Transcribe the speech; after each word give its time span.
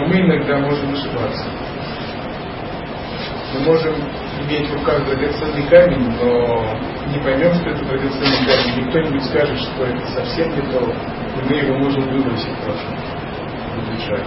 Но 0.00 0.06
мы 0.06 0.16
иногда 0.18 0.56
можем 0.56 0.94
ошибаться. 0.94 1.44
Мы 3.52 3.60
можем 3.66 3.94
иметь 4.48 4.70
в 4.70 4.74
руках 4.78 5.04
драгоценный 5.04 5.66
камень, 5.68 6.08
но 6.18 6.64
не 7.12 7.18
поймем, 7.22 7.52
что 7.52 7.68
это 7.68 7.84
драгоценный 7.84 8.46
камень. 8.46 8.80
И 8.80 8.88
кто-нибудь 8.88 9.24
скажет, 9.24 9.58
что 9.58 9.84
это 9.84 10.06
совсем 10.12 10.48
не 10.56 10.62
то, 10.72 10.80
и 10.80 11.50
мы 11.50 11.54
его 11.54 11.76
можем 11.76 12.02
выбросить 12.08 12.56
просто, 12.64 12.96
убежать. 13.76 14.24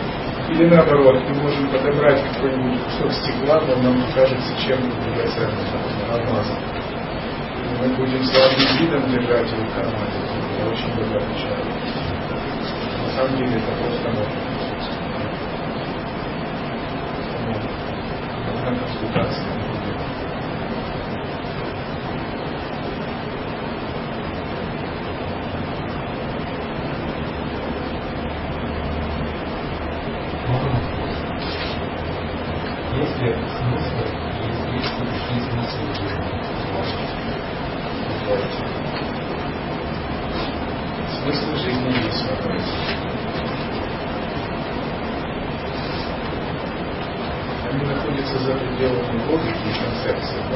Или 0.52 0.66
наоборот, 0.70 1.23
мы 1.28 1.41
можем 1.41 1.68
подобрать 1.70 2.21
какой-нибудь 2.34 2.80
кусок 2.84 3.12
стекла, 3.14 3.62
но 3.62 3.76
нам 3.78 4.04
кажется 4.14 4.54
чем-то 4.64 4.96
драгоценным, 5.10 5.58
алмазом. 6.12 6.58
И 7.58 7.82
мы 7.82 7.88
будем 7.96 8.24
слабым 8.26 8.78
видом 8.80 9.10
держать 9.10 9.52
его 9.52 9.64
в 9.66 9.74
кармане. 9.74 10.21
Это 10.55 10.70
очень 10.70 10.96
богатый 10.96 11.36
человек. 11.42 11.66
На 13.02 13.12
самом 13.18 13.38
деле 13.38 13.58
это 13.58 13.71
просто 13.82 14.10
можно. 14.10 14.53
Нужна 18.63 18.76
консультация. 18.80 19.63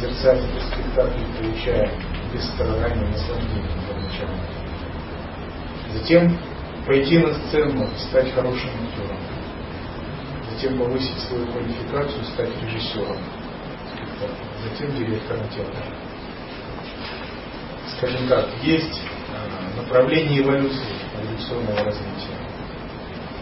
созерцать 0.00 0.38
этот 0.38 0.62
спектакль, 0.72 1.20
получая 1.38 1.90
без 2.32 2.44
страдания 2.48 3.06
наслаждение 3.06 3.64
первоначально. 3.86 4.40
Затем 5.92 6.38
пойти 6.86 7.18
на 7.18 7.34
сцену, 7.34 7.88
стать 8.08 8.32
хорошим 8.34 8.70
актером. 8.88 9.18
Затем 10.52 10.78
повысить 10.78 11.18
свою 11.28 11.46
квалификацию, 11.46 12.24
стать 12.24 12.50
режиссером. 12.62 13.18
Затем 14.64 14.94
директором 14.96 15.48
театра 15.48 15.84
скажем 18.00 18.28
так, 18.28 18.48
есть 18.62 18.98
э, 18.98 19.76
направление 19.76 20.40
эволюции, 20.40 20.86
эволюционного 21.14 21.84
развития. 21.84 22.38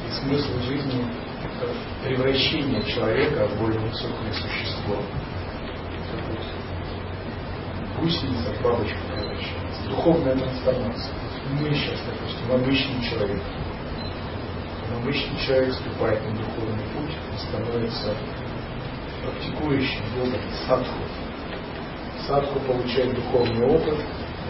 И 0.08 0.12
смысл 0.20 0.60
жизни– 0.66 1.06
это 1.44 1.72
превращение 2.04 2.82
человека 2.82 3.46
в 3.46 3.60
более 3.60 3.78
высокое 3.78 4.32
существо. 4.32 4.96
Гусеница 8.00 8.54
бабочку 8.62 8.98
превращается. 9.08 9.88
Духовная 9.88 10.36
трансформация. 10.36 11.12
Мы 11.60 11.74
сейчас, 11.74 11.98
допустим, 12.06 12.52
обычный 12.52 13.10
человек. 13.10 13.42
Обычный 14.96 15.38
человек 15.46 15.74
вступает 15.74 16.24
на 16.24 16.36
духовный 16.36 16.84
путь, 16.94 17.16
он 17.30 17.38
становится 17.38 18.14
практикующим 19.22 20.02
йогой 20.16 20.40
садху. 20.66 20.98
Садху 22.26 22.60
получает 22.60 23.14
духовный 23.14 23.66
опыт, 23.66 23.98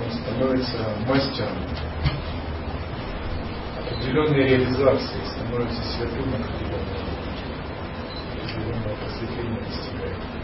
он 0.05 0.13
становится 0.13 0.77
мастером 1.07 1.57
определенной 3.99 4.49
реализации, 4.49 5.21
становится 5.35 5.83
святым 5.97 6.35
определенного, 6.35 6.83
определенного 8.43 8.95
просветления 8.97 9.61
достигает. 9.61 10.38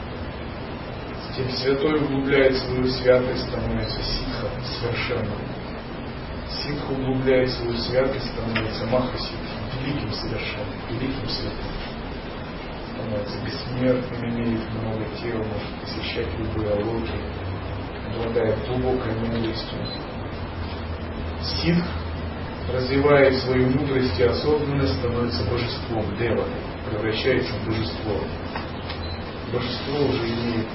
Затем 1.37 1.51
святой 1.51 2.01
углубляет 2.01 2.57
свою 2.59 2.87
святость, 2.87 3.49
становится 3.49 4.01
ситхом 4.03 4.51
совершенным. 4.81 5.39
Ситх 6.49 6.91
углубляет 6.91 7.51
свою 7.51 7.77
святость, 7.77 8.31
становится 8.31 8.87
махаситхом, 8.87 9.41
великим 9.83 10.13
совершенным, 10.13 10.79
великим 10.91 11.29
святым. 11.29 11.59
Становится 12.93 13.39
бессмертным, 13.45 14.31
имеет 14.31 14.75
много 14.75 15.05
тел, 15.21 15.39
может 15.39 15.75
посещать 15.83 16.29
любые 16.39 16.71
алоки, 16.71 17.19
обладает 18.15 18.69
глубокой 18.69 19.13
мудростью. 19.15 19.79
Ситх, 21.43 21.85
развивая 22.73 23.33
свою 23.41 23.71
мудрость 23.71 24.21
и 24.21 24.23
осознанность, 24.23 24.99
становится 25.01 25.43
божеством, 25.51 26.17
дева, 26.17 26.45
превращается 26.89 27.55
в 27.55 27.67
божество. 27.67 28.21
Божество 29.53 29.99
уже 30.07 30.27
имеет 30.27 30.67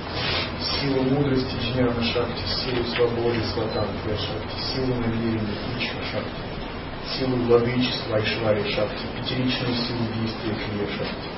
силу 0.61 1.03
мудрости 1.03 1.55
Джняна 1.61 2.03
Шакти, 2.03 2.43
силу 2.63 2.83
свободы 2.95 3.41
Сватантрия 3.53 4.17
Шакти, 4.17 4.59
силу 4.75 4.95
намерения 4.95 5.55
Ичха 5.77 6.03
Шакти, 6.11 7.17
силу 7.17 7.37
владычества 7.45 8.17
Айшвари 8.17 8.63
Шакти, 8.71 9.05
пятеричную 9.15 9.75
силу 9.75 10.05
действия 10.15 10.53
Крия 10.53 10.87
Шакти. 10.97 11.29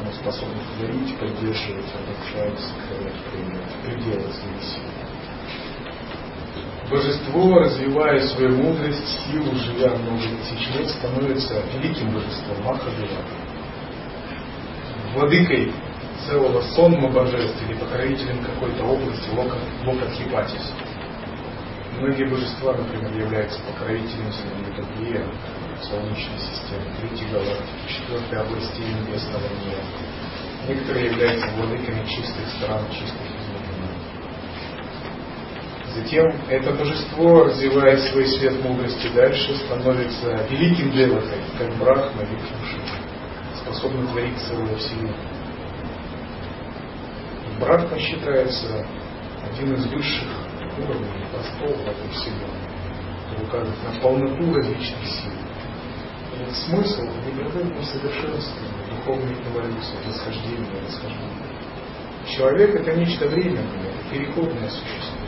Она 0.00 0.12
способна 0.12 0.60
творить, 0.76 1.16
поддерживать, 1.18 1.86
обобщать, 1.94 2.60
сохранять, 2.60 3.24
проявлять 3.24 3.72
пределы 3.84 4.32
своей 4.32 4.62
силы. 4.62 5.08
Божество, 6.90 7.58
развивая 7.58 8.20
свою 8.28 8.56
мудрость, 8.56 9.06
силу, 9.26 9.54
живя 9.56 9.94
много 9.96 10.22
тысяч 10.22 10.74
лет, 10.74 10.88
становится 10.88 11.62
великим 11.74 12.12
божеством 12.12 12.62
Махадева, 12.64 13.22
владыкой 15.14 15.72
целого 16.26 16.60
сонма 16.74 17.10
божеств 17.10 17.62
или 17.68 17.74
покровителем 17.78 18.44
какой-то 18.44 18.84
области 18.84 19.28
Локат 19.84 20.10
Хипатис. 20.12 20.72
Многие 21.98 22.24
божества, 22.24 22.74
например, 22.74 23.12
являются 23.12 23.60
покровителем 23.62 24.30
Земли, 24.32 25.24
Солнечной 25.82 26.38
системы, 26.38 26.84
третьей 27.00 27.28
галактики, 27.30 27.88
четвертой 27.88 28.40
области 28.40 28.80
небесного 28.80 29.42
мира. 29.64 29.82
Некоторые 30.68 31.06
являются 31.06 31.46
владыками 31.56 32.04
чистых 32.06 32.48
стран, 32.56 32.82
чистых 32.90 33.38
Затем 35.94 36.32
это 36.48 36.72
божество, 36.72 37.44
развивая 37.44 37.96
свой 37.96 38.26
свет 38.26 38.62
мудрости 38.62 39.08
дальше, 39.14 39.56
становится 39.56 40.46
великим 40.48 40.92
деватой, 40.92 41.38
как 41.58 41.74
Брахма 41.76 42.22
или 42.22 42.36
Кшуши, 42.36 42.80
способный 43.56 44.06
творить 44.08 44.38
целую 44.38 44.76
вселенную. 44.76 45.37
Брахма 47.58 47.98
считается 47.98 48.86
один 49.50 49.74
из 49.74 49.86
высших 49.86 50.28
уровней 50.78 51.24
постов 51.32 51.76
в 51.76 51.88
этой 51.88 52.08
вселенной, 52.10 53.42
указывает 53.42 53.94
на 53.94 54.00
полноту 54.00 54.54
различных 54.54 55.04
сил. 55.04 55.32
И 56.38 56.50
смысл 56.52 57.02
непрерывного 57.26 57.82
совершенствования, 57.82 58.86
духовной 58.90 59.34
эволюции, 59.34 59.96
восхождения, 60.06 60.82
восхождения. 60.86 61.48
Человек 62.28 62.76
это 62.76 62.94
нечто 62.94 63.26
временное, 63.26 63.92
переходное 64.10 64.68
существо 64.70 65.18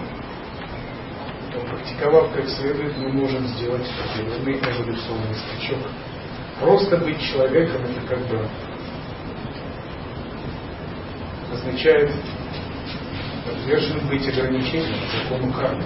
то 1.53 1.61
практиковав 1.63 2.33
как 2.33 2.49
следует, 2.49 2.97
мы 2.99 3.13
можем 3.13 3.47
сделать 3.49 3.87
определенный 3.99 4.61
эволюционный 4.61 5.35
скачок. 5.35 5.79
Просто 6.61 6.97
быть 6.99 7.21
человеком 7.21 7.83
это 7.83 8.07
как 8.07 8.21
бы 8.29 8.47
означает 11.53 12.11
подвержен 13.47 14.07
быть 14.09 14.29
ограничениям 14.29 14.99
закону 15.23 15.53
кармы. 15.53 15.85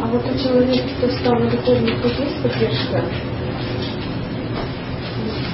А 0.00 0.06
вот 0.06 0.24
у 0.24 0.38
человека, 0.38 0.88
кто 0.98 1.10
стал 1.10 1.34
на 1.34 1.50
духовный 1.50 1.96
путь, 1.96 2.18
есть 2.18 2.42
поддержка? 2.42 3.04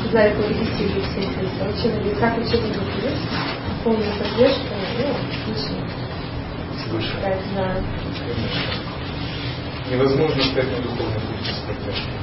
Сказали, 0.01 0.35
что 0.35 0.49
регистрировали 0.49 1.01
все 1.01 1.21
эти 1.21 1.83
человек, 1.83 2.19
как 2.21 2.39
учитель 2.39 2.77
есть? 3.03 3.23
Полная 3.83 4.13
поддержка, 4.19 4.75
ну, 4.99 5.55
Свыше. 6.89 7.15
Да, 7.23 7.39
знаю. 7.53 7.85
Невозможно 9.91 10.43
стать 10.43 10.71
на 10.71 10.83
духовном 10.83 11.21
пути 11.21 11.51
с 11.51 11.59
поддержкой. 11.67 12.15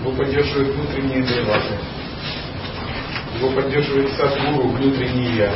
Его 0.00 0.10
поддерживает 0.12 0.74
внутренние 0.74 1.22
деваты. 1.22 1.74
Его 3.42 3.60
поддерживает 3.60 4.08
садгуру, 4.12 4.68
внутренний 4.68 5.34
я. 5.34 5.52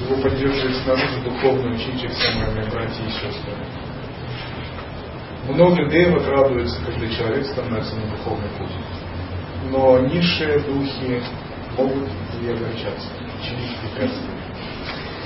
Его 0.00 0.20
поддерживает 0.20 0.76
снаружи 0.78 1.20
духовный 1.22 1.76
учитель, 1.76 2.10
самые 2.14 2.50
мои 2.50 2.68
братья 2.68 3.00
и 3.04 3.10
сестры. 3.10 3.54
Много 5.48 5.88
девов 5.88 6.26
радуются, 6.26 6.80
когда 6.84 7.06
человек 7.08 7.46
становится 7.46 7.94
на 7.94 8.10
духовный 8.10 8.48
путь. 8.58 8.72
Но 9.70 10.00
низшие 10.00 10.58
духи 10.58 11.22
могут 11.78 12.08
и 12.42 12.50
огорчаться, 12.50 13.08
чинить 13.44 13.76
препятствия. 13.76 14.34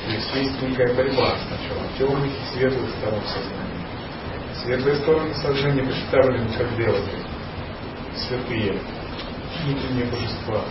То 0.05 0.13
есть 0.13 0.35
есть 0.35 0.63
некая 0.63 0.95
борьба 0.95 1.35
сначала 1.49 1.87
темных 1.97 2.31
и 2.31 2.59
светлых 2.59 2.91
сторон 2.99 3.23
сознания. 3.23 3.87
Светлые 4.63 4.97
стороны 4.97 5.33
сознания 5.33 5.83
представлены 5.83 6.49
как 6.59 6.77
деваты, 6.77 7.11
святые, 8.15 8.79
внутренние 9.65 10.05
божества. 10.05 10.63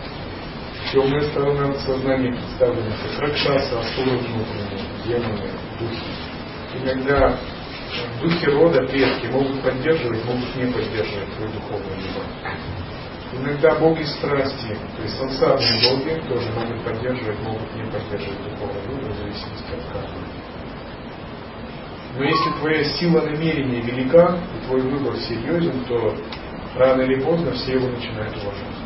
Темная 0.92 1.22
сторона 1.22 1.72
сознания 1.86 2.32
представлена 2.32 2.96
как 3.04 3.20
ракшаса, 3.20 3.80
асуры 3.80 4.18
внутренние, 4.18 4.82
демоны, 5.06 5.52
духи. 5.80 6.82
Иногда 6.82 7.38
духи 8.20 8.46
рода, 8.48 8.82
предки 8.88 9.28
могут 9.28 9.62
поддерживать, 9.62 10.26
могут 10.26 10.56
не 10.56 10.66
поддерживать 10.66 11.32
твою 11.36 11.52
духовную 11.52 11.96
любовь. 11.96 12.26
Иногда 13.34 13.76
боги 13.76 14.02
страсти, 14.02 14.76
то 14.98 15.04
есть 15.04 15.16
сансарные 15.16 15.80
боги, 15.84 16.28
тоже 16.28 16.50
могут 16.54 16.84
поддерживать, 16.84 17.40
могут 17.42 17.76
не 17.76 17.84
поддерживать 17.84 18.44
духовный 18.50 18.82
выбор 18.88 19.12
в 19.12 19.18
зависимости 19.18 19.72
от 19.72 19.94
каждого. 19.94 20.26
Но 22.18 22.24
если 22.24 22.50
твоя 22.60 22.84
сила 22.96 23.22
намерения 23.22 23.82
велика, 23.82 24.40
и 24.56 24.66
твой 24.66 24.82
выбор 24.82 25.16
серьезен, 25.18 25.86
то 25.86 26.16
рано 26.76 27.04
или 27.04 27.22
поздно 27.22 27.52
все 27.52 27.74
его 27.74 27.88
начинают 27.90 28.36
уважать. 28.38 28.79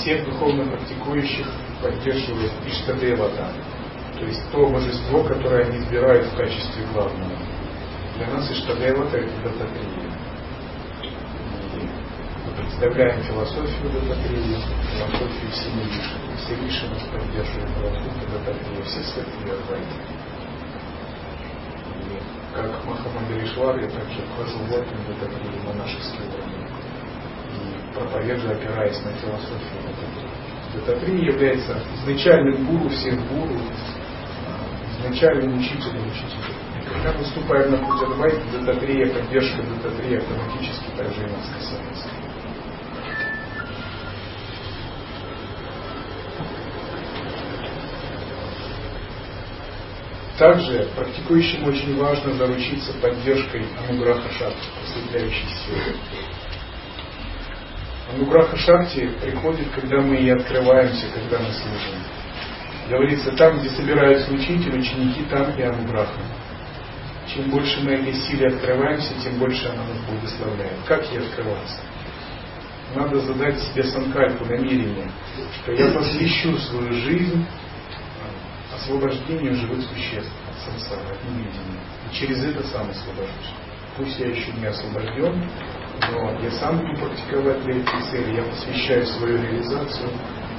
Всех 0.00 0.24
духовно 0.24 0.64
практикующих 0.64 1.46
поддерживает 1.82 2.52
Иштадевата, 2.66 3.52
то 4.18 4.24
есть 4.24 4.50
то 4.50 4.66
божество, 4.66 5.22
которое 5.24 5.66
они 5.66 5.76
избирают 5.76 6.24
в 6.24 6.36
качестве 6.38 6.86
главного. 6.94 7.36
Для 8.16 8.26
нас 8.28 8.50
Иштадевата 8.50 9.18
это 9.18 9.42
Дататрия. 9.44 10.10
Мы 12.46 12.52
представляем 12.56 13.22
философию 13.24 13.90
Дататрии, 13.92 14.56
философию 14.90 15.50
всеми 15.52 15.82
Виши. 15.84 16.16
Все 16.38 16.54
Виши 16.54 16.88
нас 16.88 17.02
поддерживают 17.12 17.70
философию 17.76 18.28
Дататрии, 18.32 18.82
все 18.82 19.02
святые 19.02 19.52
Адвайты. 19.52 20.20
Как 22.54 22.84
Махамадаришвар, 22.86 23.78
я 23.80 23.88
также 23.88 24.22
вхожу 24.32 24.58
в 24.60 24.72
орден 24.72 24.98
Дататрии, 25.08 25.60
монашеский 25.66 26.24
орден, 26.24 26.49
проповедую, 27.94 28.52
опираясь 28.52 29.00
на 29.04 29.12
философию. 29.12 29.80
Дататри 30.74 31.24
является 31.26 31.82
изначальным 31.96 32.64
гуру 32.64 32.88
всех 32.90 33.14
гуру, 33.28 33.58
изначальным 34.98 35.58
учителем 35.58 36.06
учителя. 36.06 36.54
Когда 36.92 37.12
мы 37.12 37.24
вступаем 37.24 37.70
на 37.72 37.78
путь 37.78 38.02
Адвайта, 38.02 38.40
Дататрия, 38.52 39.06
поддержка 39.06 39.62
Дататрии 39.62 40.16
автоматически 40.16 40.90
также 40.96 41.22
и 41.22 41.30
нас 41.30 41.48
касается. 41.56 42.08
Также 50.38 50.88
практикующим 50.96 51.64
очень 51.64 51.98
важно 51.98 52.32
заручиться 52.32 52.94
поддержкой 52.94 53.66
Ануграха 53.88 54.30
Шакти, 54.32 54.68
просветляющей 54.78 55.46
силы. 55.66 55.96
Ануграха 58.14 58.56
Шакти 58.56 59.08
приходит, 59.22 59.68
когда 59.74 60.00
мы 60.00 60.16
и 60.16 60.30
открываемся, 60.30 61.06
когда 61.14 61.38
мы 61.38 61.52
служим. 61.52 62.00
Говорится, 62.88 63.32
там, 63.36 63.58
где 63.60 63.68
собираются 63.70 64.32
учитель, 64.32 64.78
ученики, 64.78 65.22
там 65.30 65.56
и 65.56 65.62
Ануграха. 65.62 66.20
Чем 67.32 67.50
больше 67.50 67.80
мы 67.82 67.92
этой 67.92 68.14
силе 68.14 68.48
открываемся, 68.48 69.14
тем 69.22 69.38
больше 69.38 69.68
она 69.68 69.84
нас 69.84 69.98
благословляет. 70.08 70.78
Как 70.86 71.08
ей 71.12 71.20
открываться? 71.20 71.80
Надо 72.96 73.20
задать 73.20 73.60
себе 73.60 73.84
санкальпу, 73.84 74.44
намерение, 74.46 75.08
что 75.62 75.72
я 75.72 75.92
посвящу 75.92 76.56
свою 76.58 76.92
жизнь 76.92 77.46
освобождению 78.74 79.54
живых 79.54 79.84
существ 79.88 80.32
от 80.48 80.72
сансары, 80.72 81.02
от 81.12 81.24
невидения. 81.30 81.80
И 82.10 82.14
через 82.14 82.42
это 82.42 82.66
сам 82.68 82.90
освобожусь. 82.90 83.54
Пусть 83.96 84.18
я 84.18 84.28
еще 84.28 84.52
не 84.52 84.66
освобожден, 84.66 85.44
но 86.08 86.40
я 86.40 86.50
сам 86.52 86.78
буду 86.78 86.96
практиковать 86.96 87.62
для 87.64 87.76
этой 87.76 88.02
цели, 88.10 88.36
я 88.36 88.42
посвящаю 88.44 89.06
свою 89.06 89.36
реализацию 89.42 90.08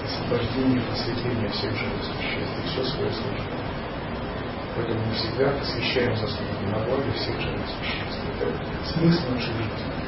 освобождению, 0.05 0.83
просветлению 0.83 1.49
всех 1.49 1.75
живых 1.75 2.03
существ 2.03 2.59
и 2.59 2.67
все 2.67 2.83
свое 2.83 3.11
служение. 3.11 3.71
Поэтому 4.75 5.05
мы 5.05 5.13
всегда 5.13 5.51
посвящаем 5.51 6.15
заслуги 6.15 6.65
на 6.71 6.79
благо 6.85 7.11
всех 7.13 7.39
живых 7.39 7.65
существ. 7.67 8.21
Это 8.39 8.93
смысл 8.93 9.31
нашей 9.31 9.53
жизни. 9.53 10.01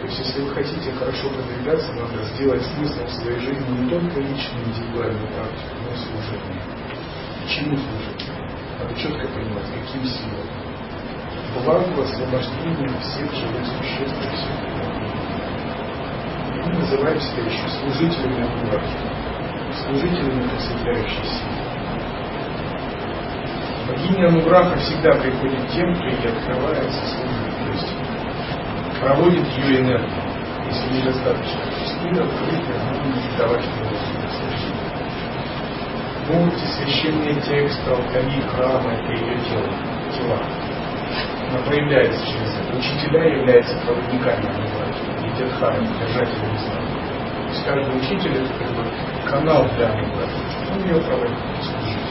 То 0.00 0.04
есть, 0.06 0.18
если 0.18 0.42
вы 0.42 0.54
хотите 0.54 0.92
хорошо 0.92 1.28
продвигаться, 1.30 1.92
надо 1.94 2.22
сделать 2.34 2.62
смысл 2.74 3.06
своей 3.08 3.40
жизни 3.40 3.80
не 3.80 3.90
только 3.90 4.20
личную, 4.20 4.64
индивидуальную 4.66 5.28
практику, 5.28 5.74
но 5.84 5.92
и 5.92 5.96
служение. 5.96 6.62
Чему 7.48 7.76
служить? 7.76 8.28
Надо 8.78 8.94
четко 8.94 9.26
понимать, 9.28 9.64
каким 9.72 10.04
силам 10.04 10.75
благу 11.54 12.02
освобождения 12.02 12.88
всех 13.00 13.32
живых 13.32 13.66
существ 13.66 14.16
и 14.22 14.28
всех 14.36 14.56
Мы 16.66 16.72
называем 16.78 17.20
себя 17.20 17.44
еще 17.44 17.68
служителями 17.68 18.42
Анурахи, 18.42 18.98
служителями 19.84 20.48
просветляющей 20.48 21.24
силы. 21.24 21.66
Богиня 23.88 24.28
Ануграха 24.28 24.76
всегда 24.78 25.12
приходит 25.12 25.68
тем, 25.70 25.94
кто 25.94 26.04
ей 26.06 26.28
открывается, 26.28 27.06
служит, 27.06 27.54
то 27.70 29.00
проводит 29.00 29.46
ее 29.58 29.80
энергию. 29.80 30.22
Если 30.66 30.98
недостаточно 30.98 31.60
пустые, 31.78 32.22
открытие, 32.22 32.78
нужно 33.04 33.38
давать 33.38 33.64
воздух 33.64 34.16
Мурти, 36.28 36.66
священные 36.66 37.40
тексты, 37.40 37.88
алтари, 37.88 38.40
храмы– 38.48 38.90
это 38.94 39.12
ее 39.12 39.38
тело, 39.48 39.70
тела 40.12 40.75
она 41.50 41.62
проявляется 41.62 42.26
через 42.26 42.54
это. 42.56 42.76
Учителя 42.76 43.24
являются 43.24 43.76
проводниками 43.78 44.46
Ануграхи, 44.46 45.04
Видятхарами, 45.22 45.86
держателями 45.86 46.56
знаний. 46.58 46.96
То 47.06 47.48
есть 47.48 47.64
каждый 47.64 47.96
учитель 47.96 48.34
это 48.42 48.52
как 48.58 48.70
бы 48.74 48.84
канал 49.30 49.68
для 49.76 49.92
Ануграхи. 49.92 50.40
Он 50.72 50.82
ее 50.82 51.00
проводит, 51.02 51.38
служит. 51.62 52.06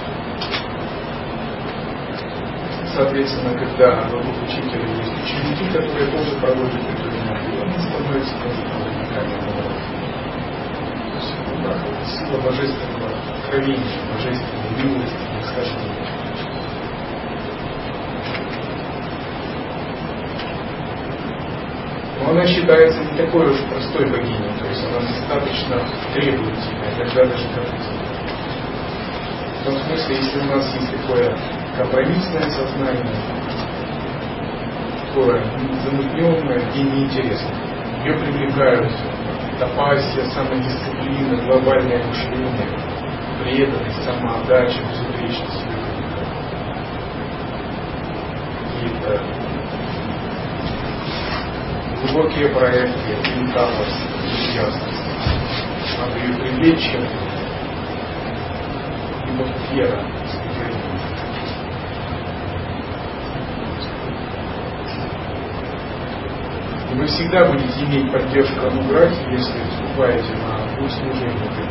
Соответственно, 2.96 3.54
когда 3.60 4.08
вокруг 4.08 4.44
учителя 4.44 4.88
есть 4.88 5.14
ученики, 5.24 5.66
которые 5.68 6.12
тоже 6.12 6.32
проводят 6.40 6.76
эту 6.76 7.10
энергию, 7.10 7.62
они 7.64 7.78
становятся 7.78 8.36
тоже 8.42 8.62
проводниками 8.62 9.34
Ануграхи. 9.36 9.96
То 11.12 11.16
есть 11.16 11.34
Ануграха 11.46 11.86
это 11.88 12.06
сила 12.06 12.38
божественного 12.40 13.10
откровения, 13.36 14.00
божественной 14.14 14.84
милости, 14.84 15.18
восхождения. 15.36 15.95
Но 22.26 22.32
она 22.32 22.48
считается 22.48 23.00
не 23.04 23.18
такой 23.18 23.52
уж 23.52 23.60
простой 23.70 24.10
богиней, 24.10 24.52
то 24.60 24.66
есть 24.66 24.84
она 24.84 25.00
достаточно 25.00 25.80
требовательная, 26.14 26.96
иногда 26.96 27.26
даже 27.26 27.48
капризная. 27.50 28.06
В 29.60 29.66
том 29.66 29.80
смысле, 29.82 30.16
если 30.16 30.40
у 30.40 30.46
нас 30.46 30.74
есть 30.74 30.92
такое 30.92 31.38
компромиссное 31.78 32.50
сознание, 32.50 33.16
такое 35.08 35.44
замутненное 35.84 36.72
и 36.74 36.82
неинтересное, 36.82 37.56
ее 38.04 38.14
привлекают 38.18 38.92
топасия, 39.60 40.26
самодисциплина, 40.34 41.44
глобальное 41.46 42.04
мышление, 42.08 42.70
преданность, 43.44 44.04
самоотдача, 44.04 44.82
безупречность 44.90 45.64
Какие-то 48.64 49.35
глубокие 52.06 52.50
проекты, 52.50 53.18
ментальность, 53.36 54.56
ясность. 54.56 55.02
Надо 55.98 56.20
ее 56.20 56.34
привлечь 56.38 56.94
и 56.94 56.98
вот 59.38 59.48
вера, 59.72 60.06
И 66.92 66.98
вы 66.98 67.08
всегда 67.08 67.52
будете 67.52 67.84
иметь 67.86 68.12
поддержку 68.12 68.68
Ануграхи, 68.68 69.32
если 69.32 69.60
вступаете 69.70 70.34
на 70.36 70.78
путь 70.78 70.92
служения 70.92 71.46
этой 71.46 71.68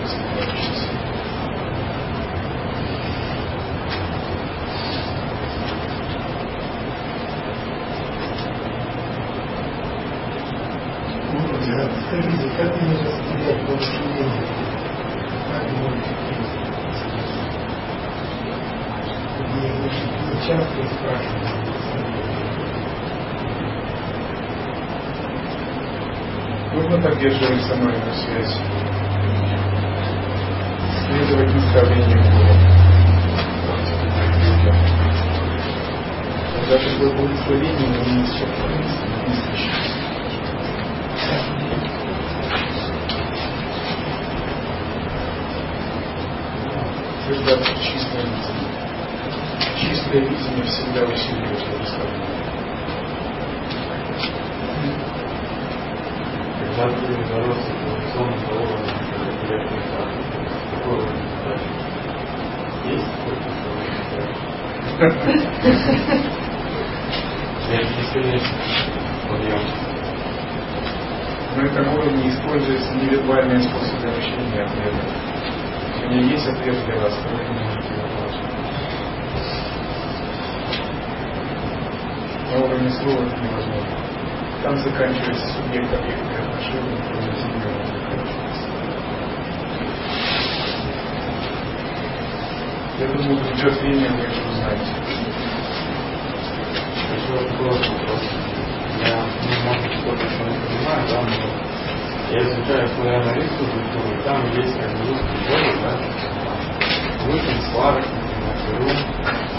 Нужно 26.74 27.00
поддерживать 27.00 27.62
самую 27.62 27.94
связь, 27.94 28.56
следовать 31.06 31.54
наставлению 31.54 32.22
Бога. 32.32 32.54
Даже 36.68 36.88
благословение 36.98 37.88
не 37.88 37.98
не 38.12 38.24
исчерпывается. 38.24 39.93
Утверждаться 47.24 47.72
чистое 47.82 48.22
видение. 48.22 48.72
Чистое 49.80 50.20
видение 50.20 50.64
всегда 50.64 51.02
усиливает 51.04 51.62
благословение. 51.70 52.34
Когда 56.60 56.84
ты 56.88 57.06
бороться 57.32 57.64
с 57.64 57.72
эволюционным 57.72 58.42
уровнем, 58.50 58.96
тебя 59.42 59.58
прихватывает, 59.68 60.52
какой 60.70 60.96
уровень 60.98 61.28
задачи? 61.30 61.70
Есть 62.84 63.08
какой-то 63.16 63.48
Я 67.70 67.80
бесконечный 67.80 68.68
подъем. 69.28 69.64
На 71.56 71.62
этом 71.62 71.86
уровне 71.94 72.28
используются 72.28 72.92
невербальные 72.94 73.60
способы 73.60 74.08
общения 74.08 74.62
ответа. 74.64 75.33
Меня 76.04 76.20
есть 76.20 76.46
ответ 76.46 76.84
для 76.84 76.96
вас, 76.96 77.14
но 77.24 77.30
вы 77.30 77.44
можете 77.54 77.94
его 77.94 78.06
получить. 78.14 78.44
На 82.52 82.58
уровне 82.58 82.90
слова 82.90 83.22
это 83.24 83.40
невозможно. 83.40 83.96
Там 84.62 84.76
заканчивается 84.78 85.46
субъект 85.54 85.94
объектные 85.94 86.38
отношения, 86.40 87.02
кроме 87.08 87.32
земли 87.36 87.74
Я 93.00 93.06
думаю, 93.08 93.38
придет 93.38 93.80
время, 93.80 94.12
вы 94.12 94.22
это 94.24 94.48
узнаете. 94.50 94.92
Я, 99.00 99.26
ну, 99.42 99.54
может, 99.64 99.92
что-то 100.00 100.24
не 100.24 100.84
да, 100.84 101.22
но 101.22 101.73
я 102.30 102.38
изучаю 102.38 102.88
славяно-русскую 102.88 103.70
культуру, 103.70 104.22
там 104.24 104.50
есть 104.52 104.78
как 104.80 104.90
бы 104.92 105.08
русский 105.08 105.38
город, 105.48 105.74
да, 105.82 105.92
Лукин, 107.26 107.60
Славик, 107.70 108.06
например, 108.66 108.96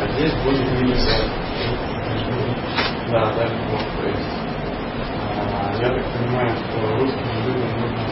а 0.02 0.08
здесь 0.14 0.34
будет 0.44 0.82
милиса, 0.82 1.30
да, 3.12 3.34
даже 3.34 3.56
Бог, 3.70 3.82
то 4.02 4.08
есть, 4.08 4.46
я 5.80 5.90
так 5.90 6.06
понимаю, 6.14 6.50
что 6.58 6.98
русским 6.98 7.28
людям 7.46 7.70
нужно 7.80 8.06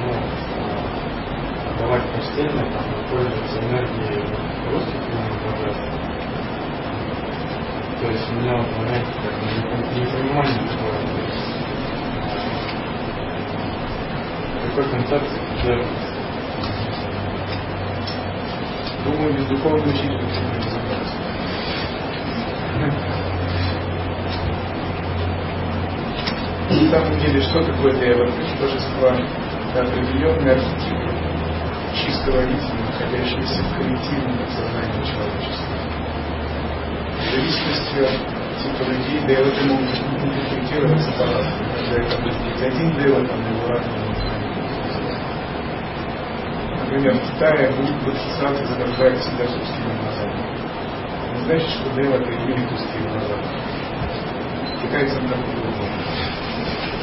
ну, 0.00 0.10
а, 0.58 1.70
отдавать 1.70 2.04
почтение, 2.12 2.70
там, 2.72 2.84
пользоваться 3.08 3.58
энергией 3.60 4.24
русских 4.70 5.00
людям 5.08 5.36
божеств. 5.44 6.02
То 8.00 8.06
есть 8.08 8.30
у 8.30 8.34
меня 8.34 8.56
вот, 8.56 8.66
знаете, 8.72 9.12
как 9.22 9.34
непонимание 9.94 10.68
такое, 10.68 11.11
какой 14.74 14.90
концепции 14.90 15.40
придерживаться? 15.50 16.12
Думаю, 19.04 19.34
без 19.34 19.46
духовного 19.46 19.88
учителя 19.88 20.18
не 20.18 20.58
разобраться. 20.58 21.16
На 26.70 26.90
самом 26.90 27.20
деле, 27.20 27.40
что 27.40 27.62
такое 27.64 27.92
дева? 28.00 28.24
Божества? 28.60 29.16
Это 29.74 29.82
определенный 29.82 30.52
архетип 30.52 30.96
чистого 31.94 32.40
видения, 32.40 32.84
находящийся 32.86 33.62
в 33.62 33.76
коллективном 33.76 34.46
сознании 34.48 35.04
человечества. 35.04 35.76
В 37.18 37.30
зависимости 37.30 37.98
от 37.98 38.42
типа 38.62 38.82
людей, 38.88 39.20
деваты 39.26 39.64
могут 39.64 39.88
интерпретироваться 40.22 41.12
по-разному. 41.12 41.64
Когда 41.76 41.94
это 42.02 42.22
может 42.22 42.40
быть 42.44 42.62
один 42.62 42.98
дева, 42.98 43.26
там 43.26 43.40
его 43.40 43.68
разные 43.68 44.01
например, 46.92 47.14
в 47.14 47.32
Китае 47.32 47.70
будут 47.70 48.04
бодхисаттвы 48.04 48.64
изображают 48.64 49.18
себя 49.22 49.46
с 49.46 49.56
узкими 49.56 49.96
глазами. 50.02 50.42
Не 51.34 51.44
значит, 51.44 51.68
что 51.70 51.90
Дева 51.94 52.14
это 52.16 52.30
имеет 52.30 52.70
узкие 52.70 53.02
глаза. 53.08 53.34
Китайцам 54.82 55.28
так 55.28 55.38
удобно. 55.38 55.88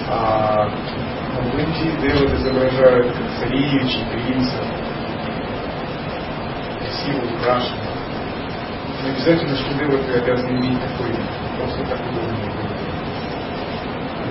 А 0.08 0.70
Индии 1.58 2.02
Девы 2.02 2.36
изображают 2.36 3.16
как 3.16 3.28
царевичей, 3.40 4.06
принцев, 4.12 4.66
красиво 6.80 7.26
украшенных. 7.36 7.90
Не 9.04 9.10
обязательно, 9.12 9.56
что 9.56 9.74
Дева 9.74 9.98
ты 10.04 10.20
обязан 10.20 10.50
иметь 10.52 10.80
такой. 10.82 11.16
Просто 11.58 11.84
так 11.86 12.00
удобнее 12.12 12.79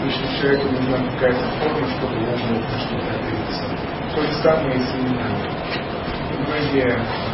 Обычно 0.00 0.40
человеку 0.40 0.68
нужна 0.68 0.98
какая-то 1.10 1.44
форма, 1.58 1.88
чтобы 1.90 2.16
он 2.16 2.38
мог 2.54 2.62
что-то 2.78 3.10
опереться 3.14 3.88
то 4.14 4.22
же 4.22 4.32
самое 4.42 4.74
и 4.74 4.82
с 4.82 4.94
именами. 4.94 5.50
Многие 6.38 6.90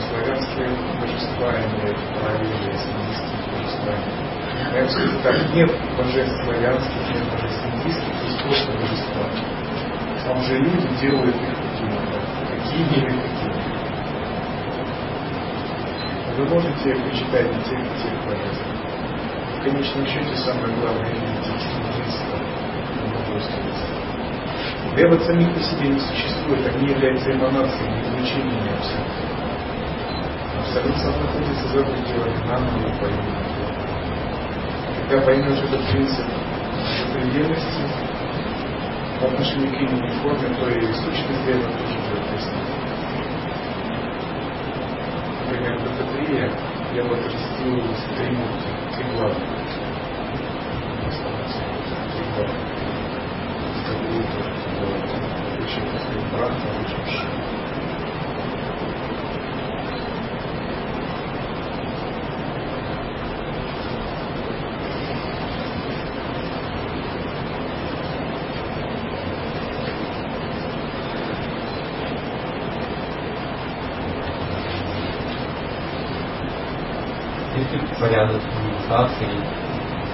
славянские 0.09 0.69
божества 1.01 1.53
имеют 1.61 1.99
параллели 2.13 2.73
с 2.73 2.85
индийскими 2.85 3.41
божествами. 3.53 4.09
Я 4.75 4.83
бы 4.83 4.89
сказал 4.91 5.23
так, 5.23 5.55
нет 5.55 5.71
божеств 5.97 6.37
славянских, 6.45 7.01
нет 7.15 7.25
божеств 7.33 7.67
индийских, 7.73 8.15
есть 8.25 8.43
просто 8.43 8.73
божества. 8.73 9.27
А 10.27 10.33
уже 10.39 10.59
люди 10.59 10.89
делают 11.01 11.37
их 11.37 11.57
какими-то, 11.57 12.19
какими 12.51 12.97
или 12.97 13.11
какими. 13.11 13.65
Вы 16.37 16.45
можете 16.47 16.95
почитать 16.97 17.53
на 17.53 17.63
тех 17.63 17.79
и 17.79 18.03
тех 18.03 18.25
божеств. 18.27 18.65
В 19.59 19.63
конечном 19.65 20.07
счете 20.07 20.37
самое 20.45 20.75
главное 20.77 21.13
видеть 21.13 21.47
единство, 21.47 22.54
Девы 24.97 25.19
самих 25.25 25.53
по 25.53 25.61
себе 25.61 25.89
не 25.89 25.99
существует, 25.99 26.65
они 26.73 26.87
являются 26.87 27.33
эманациями, 27.33 28.01
излучениями 28.01 28.71
Абсолюта. 28.71 29.25
Абсолют 30.57 30.97
сам 30.99 31.21
находится 31.21 31.67
за 31.67 31.85
пределами 31.85 32.47
нанового 32.47 33.01
поймения. 33.01 33.45
Когда 35.09 35.27
поймешь 35.27 35.59
этот 35.65 35.85
принцип 35.91 36.25
запредельности 37.09 37.83
по 39.21 39.27
отношению 39.27 39.71
к 39.71 39.75
имени 39.75 40.11
форме, 40.23 40.55
то 40.61 40.69
и 40.71 40.81
сущность 40.93 41.45
Девы 41.45 41.63
тоже 41.63 41.99
будет 41.99 42.33
ясна. 42.33 42.61
Например, 45.45 45.81
Дататрия 45.81 46.53
я 46.95 47.03
бы 47.03 47.17
три 48.17 48.31
мурти, 48.31 48.69
три 48.95 49.05
главы. 49.17 49.35
Три. 52.37 52.64
Обратно 56.35 56.71
учишь. 56.81 57.25
Есть 77.57 77.99
порядок 78.01 78.43
медитации, 78.63 79.35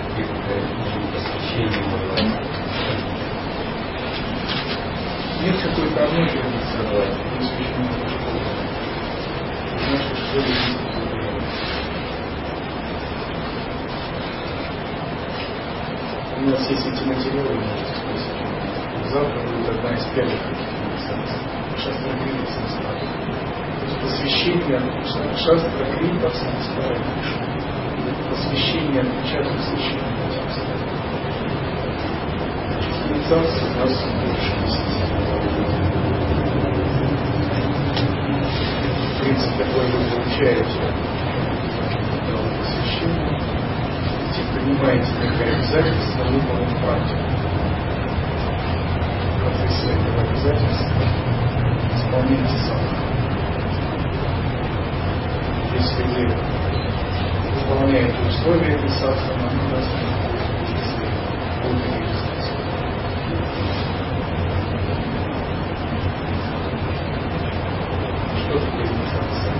каких-то 0.09 0.81
нет 2.23 2.40
есть. 5.41 5.65
В 9.73 9.91
нашей 9.91 10.17
школе 10.17 10.51
есть 10.51 10.91
У 16.37 16.43
нас 16.43 16.71
есть 16.71 16.87
эти 16.87 17.03
материалы. 17.05 17.63
Завтра 19.11 19.41
будет 19.41 19.69
одна 19.69 19.91
из 19.93 20.05
первых. 20.15 20.41
Шастра 21.77 22.13
Грита 22.13 22.47
Самскара. 22.53 23.01
То 23.81 23.85
есть 23.87 23.99
посвящение 24.01 24.81
Шастра 25.37 25.85
Грита 25.97 26.31
Самскара 26.31 26.99
Посвящение 28.31 29.01
отпечатку 29.03 29.59
священного 29.59 30.31
Самскара. 30.33 30.91
Медитация 33.11 33.67
у 33.67 33.79
нас 33.79 33.93
больше 34.23 34.53
месяца. 34.63 35.00
Принцип, 39.31 39.57
который 39.59 39.91
вы 39.93 40.11
получаете 40.11 40.65
принимаете 44.55 45.13
как 45.23 45.41
обязательство 45.41 46.25
выполнить 46.25 46.77
практику. 46.81 47.25
В 49.23 49.41
процессе 49.41 49.87
этого 49.93 50.21
обязательства 50.23 51.05
исполняйте 51.95 52.57
сам. 52.67 52.83
Если 55.75 56.03
вы 56.03 56.23
выполняете 57.55 58.21
условия 58.29 58.75
этой 58.75 58.91
оно 59.31 59.71
даст 59.71 59.91
если 60.77 61.05
будет 61.63 62.01
Что 68.51 68.59
такое 68.59 68.87
инициация? 68.87 69.55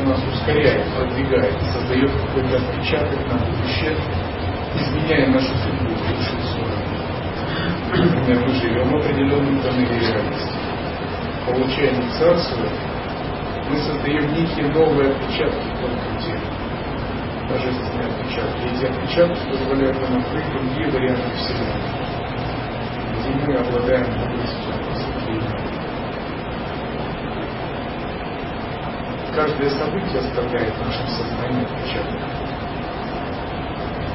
Что 0.00 0.08
нас 0.08 0.20
ускоряет, 0.32 0.94
продвигает, 0.94 1.54
создает 1.74 2.10
какой-то 2.10 2.56
отпечаток 2.56 3.18
на 3.30 3.36
будущее, 3.36 3.94
изменяя 4.74 5.26
нашу 5.28 5.52
судьбу 5.58 5.90
в 5.90 6.00
лучшую 6.08 6.42
сторону. 6.42 6.84
Например, 7.92 8.48
мы 8.48 8.54
живем 8.54 8.88
в 8.88 8.96
определенном 8.96 9.60
тоннеле 9.60 9.98
реальности. 9.98 10.56
Получая 11.44 11.90
инициацию, 11.94 12.66
мы 13.68 13.76
создаем 13.76 14.32
некие 14.32 14.68
новые 14.68 15.10
отпечатки 15.10 15.68
в 15.68 15.80
тонком 15.80 16.18
теле. 16.18 16.40
Божественные 17.50 18.06
отпечатки. 18.06 18.74
Эти 18.74 18.84
отпечатки 18.86 19.50
позволяют 19.50 20.00
нам 20.00 20.18
открыть 20.18 20.50
другие 20.50 20.88
варианты 20.88 21.28
Вселенной, 21.36 21.82
где 23.18 23.46
мы 23.46 23.54
обладаем 23.54 24.06
мудростью, 24.18 24.72
просветлением. 24.82 25.70
Каждое 29.34 29.70
событие 29.70 30.18
оставляет 30.18 30.74
в 30.74 30.84
нашем 30.84 31.06
сознании 31.06 31.62
отпечаток. 31.62 32.20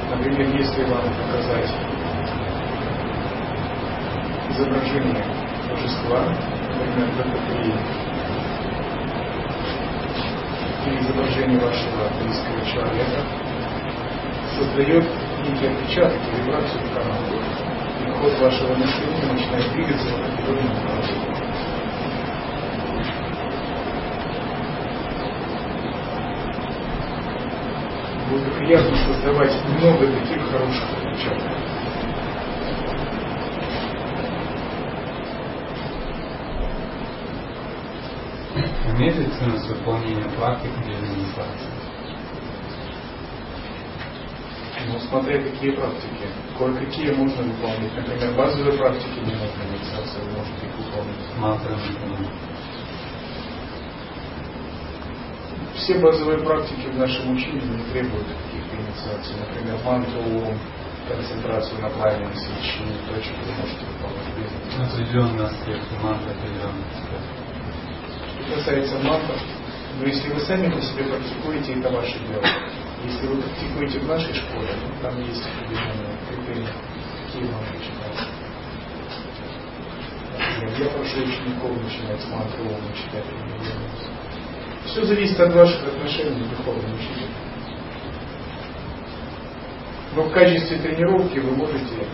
Например, 0.10 0.56
если 0.56 0.84
вам 0.84 1.04
показать 1.04 1.72
изображение 4.50 5.24
божества, 5.70 6.26
например, 6.70 7.10
Дататреи, 7.16 7.76
или 10.86 11.00
изображение 11.00 11.60
вашего 11.60 12.10
близкого 12.22 12.66
человека, 12.66 13.22
создает 14.58 15.06
некий 15.48 15.68
отпечаток 15.68 16.20
и 16.22 16.42
вибрацию 16.42 16.82
в 16.82 16.94
канал. 16.94 17.24
И 18.06 18.12
ход 18.20 18.40
вашего 18.42 18.76
мышления 18.76 19.32
начинает 19.32 19.72
двигаться 19.72 20.10
в 20.10 20.22
определенном 20.22 20.74
направлении. 20.76 21.45
Благоприятно 28.36 28.98
создавать 28.98 29.64
много 29.64 30.08
таких 30.08 30.42
хороших 30.52 30.84
отпечатков. 30.98 31.54
Имеет 38.92 39.16
ли 39.16 39.26
ценность 39.28 39.70
выполнения 39.70 40.30
практик 40.38 40.70
медитации? 40.86 41.70
Ну, 44.86 45.00
смотря 45.00 45.42
какие 45.42 45.72
практики. 45.72 46.28
Кое-какие 46.58 47.12
можно 47.12 47.42
выполнить. 47.42 47.96
Например, 47.96 48.36
базовые 48.36 48.78
практики 48.78 49.18
не 49.20 49.32
нужно 49.32 49.64
медитация, 49.72 50.22
вы 50.26 50.32
можете 50.32 50.66
их 50.66 50.76
выполнить. 50.76 51.38
Мантры, 51.38 51.72
например. 51.72 52.30
Все 55.86 56.00
базовые 56.00 56.40
практики 56.40 56.88
в 56.88 56.98
нашем 56.98 57.36
учении 57.36 57.62
не 57.62 57.84
требуют 57.92 58.26
каких-то 58.26 58.76
инициаций. 58.76 59.36
Например, 59.38 59.78
мантру 59.86 60.58
концентрацию 61.08 61.80
на 61.80 61.90
пламени 61.92 62.34
свечи, 62.34 62.82
то, 63.08 63.22
что 63.22 63.36
вы 63.46 63.54
можете 63.54 63.86
выполнять 63.86 64.34
без. 64.34 64.50
Определенный 64.82 65.46
аспект, 65.46 65.86
мантры 66.02 66.32
определенный 66.32 66.86
аспект. 66.90 67.22
Что 68.34 68.56
касается 68.56 68.98
мантр, 69.04 69.36
но 70.00 70.08
если 70.08 70.34
вы 70.34 70.40
сами 70.40 70.74
по 70.74 70.82
себе 70.82 71.04
практикуете, 71.04 71.74
это 71.76 71.92
ваше 71.92 72.18
дело. 72.18 72.44
Если 73.06 73.28
вы 73.28 73.44
практикуете 73.44 74.00
в 74.00 74.08
нашей 74.08 74.34
школе, 74.34 74.70
там 75.04 75.22
есть 75.22 75.44
определенные 75.46 76.18
критерии, 76.28 76.68
какие 77.28 77.44
мантры 77.44 77.78
читать. 77.78 78.28
Например, 80.34 80.82
я 80.82 80.90
прошу 80.90 81.20
учеников 81.20 81.84
начинать 81.84 82.22
с 82.22 82.28
мантры 82.32 82.74
читать. 82.96 84.25
Все 84.96 85.04
зависит 85.04 85.38
от 85.42 85.54
ваших 85.54 85.86
отношений 85.86 86.46
к 86.46 86.50
духовному 86.52 86.96
учителю. 86.96 87.28
Но 90.16 90.24
в 90.24 90.32
качестве 90.32 90.78
тренировки 90.78 91.38
вы 91.40 91.52
можете 91.52 92.08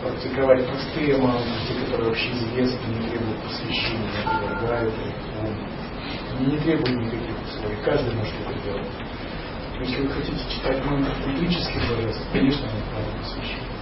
практиковать 0.00 0.66
простые 0.66 1.18
мантры, 1.18 1.44
которые 1.84 2.08
вообще 2.08 2.32
известны, 2.32 2.86
не 2.86 3.10
требуют 3.10 3.42
посвящения, 3.42 4.08
например, 4.24 4.66
гайдры, 4.66 5.14
ум. 5.42 5.68
Они 6.38 6.52
не 6.52 6.58
требуют 6.60 6.88
никаких 6.88 7.36
условий, 7.44 7.76
каждый 7.84 8.14
может 8.14 8.34
это 8.46 8.64
делать. 8.64 8.88
Если 9.78 10.00
вы 10.00 10.08
хотите 10.08 10.38
читать 10.54 10.82
мантры 10.86 11.12
тантрических 11.22 11.82
божеств, 11.90 12.22
конечно, 12.32 12.64
необходимо 12.64 13.18
посвящение. 13.24 13.75